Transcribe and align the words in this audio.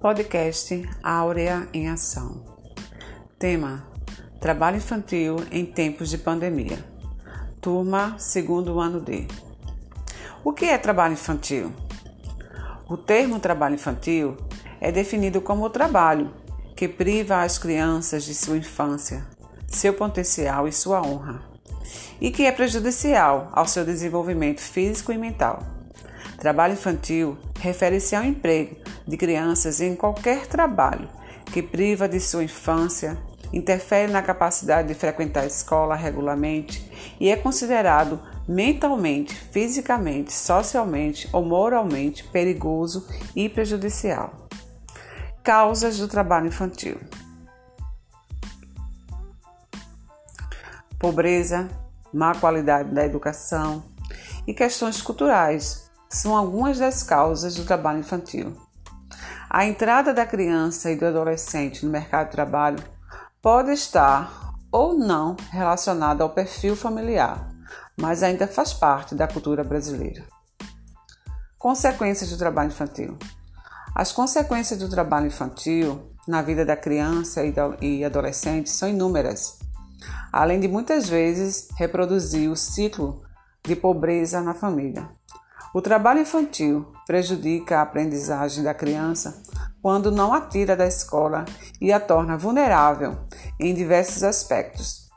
Podcast 0.00 0.88
Áurea 1.02 1.68
em 1.74 1.88
Ação. 1.88 2.40
Tema: 3.36 3.84
Trabalho 4.40 4.76
infantil 4.76 5.38
em 5.50 5.66
tempos 5.66 6.08
de 6.08 6.16
pandemia. 6.16 6.78
Turma, 7.60 8.14
segundo 8.16 8.78
ano 8.78 9.00
D. 9.00 9.26
O 10.44 10.52
que 10.52 10.66
é 10.66 10.78
trabalho 10.78 11.14
infantil? 11.14 11.72
O 12.88 12.96
termo 12.96 13.40
trabalho 13.40 13.74
infantil 13.74 14.36
é 14.80 14.92
definido 14.92 15.40
como 15.40 15.64
o 15.64 15.70
trabalho 15.70 16.32
que 16.76 16.86
priva 16.86 17.42
as 17.42 17.58
crianças 17.58 18.22
de 18.22 18.36
sua 18.36 18.56
infância, 18.56 19.26
seu 19.66 19.92
potencial 19.92 20.68
e 20.68 20.72
sua 20.72 21.02
honra, 21.02 21.42
e 22.20 22.30
que 22.30 22.46
é 22.46 22.52
prejudicial 22.52 23.50
ao 23.52 23.66
seu 23.66 23.84
desenvolvimento 23.84 24.60
físico 24.60 25.10
e 25.10 25.18
mental. 25.18 25.60
Trabalho 26.38 26.74
infantil 26.74 27.36
refere-se 27.58 28.14
ao 28.14 28.22
emprego 28.22 28.76
de 29.08 29.16
crianças 29.16 29.80
em 29.80 29.96
qualquer 29.96 30.46
trabalho 30.46 31.08
que 31.46 31.62
priva 31.62 32.06
de 32.06 32.20
sua 32.20 32.44
infância, 32.44 33.16
interfere 33.50 34.12
na 34.12 34.20
capacidade 34.20 34.88
de 34.88 34.94
frequentar 34.94 35.44
a 35.44 35.46
escola 35.46 35.96
regularmente 35.96 37.16
e 37.18 37.30
é 37.30 37.36
considerado 37.36 38.20
mentalmente, 38.46 39.34
fisicamente, 39.34 40.30
socialmente 40.30 41.26
ou 41.32 41.42
moralmente 41.42 42.22
perigoso 42.24 43.08
e 43.34 43.48
prejudicial. 43.48 44.46
Causas 45.42 45.96
do 45.96 46.06
trabalho 46.06 46.48
infantil: 46.48 46.98
pobreza, 50.98 51.66
má 52.12 52.34
qualidade 52.34 52.90
da 52.90 53.06
educação 53.06 53.82
e 54.46 54.52
questões 54.52 55.00
culturais 55.00 55.90
são 56.10 56.36
algumas 56.36 56.78
das 56.78 57.02
causas 57.02 57.54
do 57.54 57.64
trabalho 57.64 58.00
infantil. 58.00 58.67
A 59.50 59.64
entrada 59.64 60.12
da 60.12 60.26
criança 60.26 60.90
e 60.90 60.96
do 60.96 61.06
adolescente 61.06 61.84
no 61.84 61.90
mercado 61.90 62.26
de 62.26 62.32
trabalho 62.32 62.84
pode 63.40 63.70
estar 63.72 64.52
ou 64.70 64.92
não 64.92 65.36
relacionada 65.50 66.22
ao 66.22 66.28
perfil 66.28 66.76
familiar, 66.76 67.48
mas 67.98 68.22
ainda 68.22 68.46
faz 68.46 68.74
parte 68.74 69.14
da 69.14 69.26
cultura 69.26 69.64
brasileira. 69.64 70.22
Consequências 71.58 72.28
do 72.28 72.36
trabalho 72.36 72.68
infantil: 72.68 73.16
As 73.94 74.12
consequências 74.12 74.78
do 74.78 74.88
trabalho 74.90 75.28
infantil 75.28 76.12
na 76.26 76.42
vida 76.42 76.62
da 76.62 76.76
criança 76.76 77.40
e 77.80 78.04
adolescente 78.04 78.68
são 78.68 78.86
inúmeras, 78.86 79.58
além 80.30 80.60
de 80.60 80.68
muitas 80.68 81.08
vezes 81.08 81.68
reproduzir 81.74 82.50
o 82.50 82.56
ciclo 82.56 83.22
de 83.64 83.74
pobreza 83.74 84.42
na 84.42 84.52
família. 84.52 85.08
O 85.74 85.82
trabalho 85.82 86.20
infantil 86.20 86.86
prejudica 87.06 87.78
a 87.78 87.82
aprendizagem 87.82 88.64
da 88.64 88.72
criança 88.72 89.42
quando 89.82 90.10
não 90.10 90.32
a 90.32 90.40
tira 90.40 90.74
da 90.74 90.86
escola 90.86 91.44
e 91.80 91.92
a 91.92 92.00
torna 92.00 92.38
vulnerável 92.38 93.18
em 93.60 93.74
diversos 93.74 94.22
aspectos, 94.22 95.08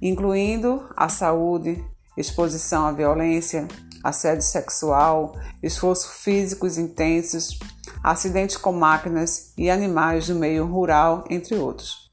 incluindo 0.00 0.88
a 0.96 1.08
saúde, 1.08 1.84
exposição 2.16 2.86
à 2.86 2.92
violência, 2.92 3.68
assédio 4.02 4.42
sexual, 4.42 5.36
esforços 5.62 6.22
físicos 6.22 6.78
intensos, 6.78 7.58
acidentes 8.02 8.56
com 8.56 8.72
máquinas 8.72 9.52
e 9.58 9.70
animais 9.70 10.26
do 10.26 10.34
meio 10.34 10.66
rural, 10.66 11.24
entre 11.28 11.56
outros. 11.56 12.08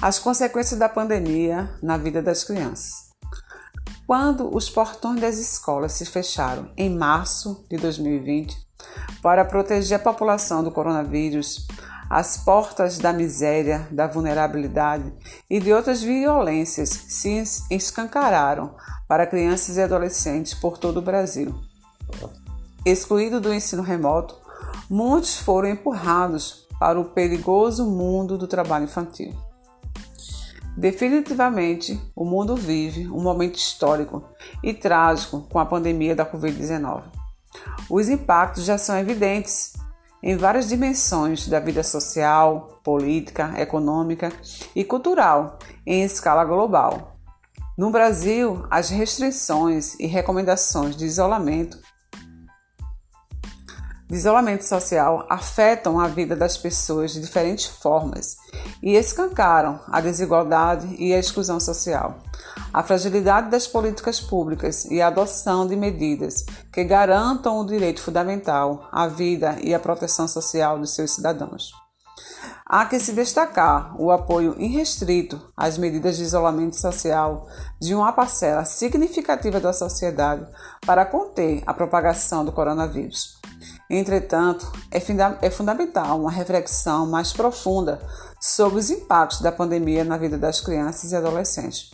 As 0.00 0.18
consequências 0.18 0.78
da 0.78 0.88
pandemia 0.88 1.68
na 1.82 1.98
vida 1.98 2.22
das 2.22 2.44
crianças. 2.44 3.09
Quando 4.10 4.52
os 4.52 4.68
portões 4.68 5.20
das 5.20 5.38
escolas 5.38 5.92
se 5.92 6.04
fecharam 6.04 6.68
em 6.76 6.90
março 6.90 7.64
de 7.70 7.76
2020 7.76 8.58
para 9.22 9.44
proteger 9.44 10.00
a 10.00 10.02
população 10.02 10.64
do 10.64 10.72
coronavírus, 10.72 11.68
as 12.10 12.38
portas 12.38 12.98
da 12.98 13.12
miséria, 13.12 13.86
da 13.88 14.08
vulnerabilidade 14.08 15.14
e 15.48 15.60
de 15.60 15.72
outras 15.72 16.02
violências 16.02 16.88
se 16.88 17.40
escancararam 17.70 18.74
para 19.06 19.28
crianças 19.28 19.76
e 19.76 19.82
adolescentes 19.82 20.54
por 20.54 20.76
todo 20.76 20.96
o 20.96 21.02
Brasil. 21.02 21.54
Excluído 22.84 23.40
do 23.40 23.54
ensino 23.54 23.84
remoto, 23.84 24.34
muitos 24.90 25.38
foram 25.38 25.68
empurrados 25.68 26.66
para 26.80 26.98
o 26.98 27.10
perigoso 27.10 27.88
mundo 27.88 28.36
do 28.36 28.48
trabalho 28.48 28.86
infantil. 28.86 29.32
Definitivamente, 30.76 32.00
o 32.14 32.24
mundo 32.24 32.56
vive 32.56 33.08
um 33.08 33.20
momento 33.20 33.56
histórico 33.56 34.24
e 34.62 34.72
trágico 34.72 35.46
com 35.50 35.58
a 35.58 35.66
pandemia 35.66 36.14
da 36.14 36.24
Covid-19. 36.24 37.02
Os 37.88 38.08
impactos 38.08 38.64
já 38.64 38.78
são 38.78 38.98
evidentes 38.98 39.74
em 40.22 40.36
várias 40.36 40.68
dimensões 40.68 41.48
da 41.48 41.58
vida 41.58 41.82
social, 41.82 42.80
política, 42.84 43.54
econômica 43.56 44.32
e 44.74 44.84
cultural 44.84 45.58
em 45.86 46.02
escala 46.02 46.44
global. 46.44 47.16
No 47.76 47.90
Brasil, 47.90 48.66
as 48.70 48.90
restrições 48.90 49.98
e 49.98 50.06
recomendações 50.06 50.94
de 50.94 51.06
isolamento 51.06 51.78
de 54.10 54.16
isolamento 54.16 54.64
social 54.64 55.24
afetam 55.30 56.00
a 56.00 56.08
vida 56.08 56.34
das 56.34 56.56
pessoas 56.56 57.12
de 57.12 57.20
diferentes 57.20 57.66
formas 57.66 58.36
e 58.82 58.96
escancaram 58.96 59.78
a 59.86 60.00
desigualdade 60.00 60.96
e 60.98 61.14
a 61.14 61.18
exclusão 61.18 61.60
social, 61.60 62.18
a 62.74 62.82
fragilidade 62.82 63.50
das 63.50 63.68
políticas 63.68 64.20
públicas 64.20 64.84
e 64.86 65.00
a 65.00 65.06
adoção 65.06 65.64
de 65.64 65.76
medidas 65.76 66.44
que 66.72 66.82
garantam 66.82 67.60
o 67.60 67.66
direito 67.66 68.02
fundamental 68.02 68.88
à 68.90 69.06
vida 69.06 69.56
e 69.62 69.72
à 69.72 69.78
proteção 69.78 70.26
social 70.26 70.78
dos 70.78 70.94
seus 70.94 71.12
cidadãos. 71.12 71.70
Há 72.72 72.86
que 72.86 73.00
se 73.00 73.10
destacar 73.10 74.00
o 74.00 74.12
apoio 74.12 74.54
irrestrito 74.56 75.40
às 75.56 75.76
medidas 75.76 76.16
de 76.16 76.22
isolamento 76.22 76.76
social 76.76 77.48
de 77.80 77.96
uma 77.96 78.12
parcela 78.12 78.64
significativa 78.64 79.58
da 79.58 79.72
sociedade 79.72 80.46
para 80.86 81.04
conter 81.04 81.64
a 81.66 81.74
propagação 81.74 82.44
do 82.44 82.52
coronavírus. 82.52 83.40
Entretanto, 83.90 84.70
é, 84.88 84.98
é 85.44 85.50
fundamental 85.50 86.20
uma 86.20 86.30
reflexão 86.30 87.08
mais 87.08 87.32
profunda 87.32 88.00
sobre 88.40 88.78
os 88.78 88.88
impactos 88.88 89.40
da 89.40 89.50
pandemia 89.50 90.04
na 90.04 90.16
vida 90.16 90.38
das 90.38 90.60
crianças 90.60 91.10
e 91.10 91.16
adolescentes, 91.16 91.90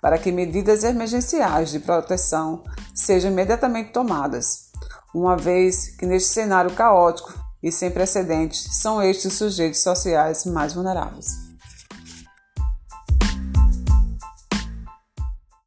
para 0.00 0.16
que 0.16 0.30
medidas 0.30 0.84
emergenciais 0.84 1.70
de 1.70 1.80
proteção 1.80 2.62
sejam 2.94 3.32
imediatamente 3.32 3.90
tomadas, 3.90 4.70
uma 5.12 5.36
vez 5.36 5.88
que 5.96 6.06
neste 6.06 6.28
cenário 6.28 6.70
caótico 6.70 7.34
e 7.62 7.70
sem 7.70 7.90
precedentes 7.90 8.68
são 8.80 9.02
estes 9.02 9.32
os 9.32 9.38
sujeitos 9.38 9.82
sociais 9.82 10.44
mais 10.44 10.72
vulneráveis. 10.72 11.49